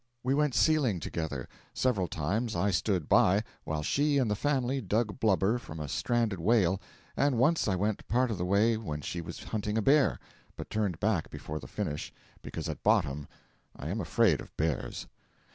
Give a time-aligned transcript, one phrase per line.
[0.23, 5.19] We went sealing together; several times I stood by while she and the family dug
[5.19, 6.81] blubber from a stranded whale,
[7.15, 10.17] and once I went part of the way when she was hunting a bear,
[10.55, 12.11] but turned back before the finish,
[12.41, 13.27] because at bottom
[13.75, 15.05] I am afraid of bears.